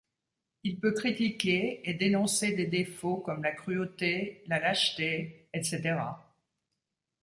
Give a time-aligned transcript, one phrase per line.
[0.63, 5.95] Il peut critiquer et dénoncer des défauts comme la cruauté, la lâcheté, etc.